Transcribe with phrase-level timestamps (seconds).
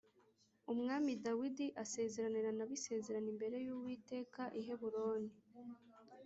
[0.73, 5.33] Umwami Dawidi asezeranira na bo isezerano imbere y’Uwiteka i Heburoni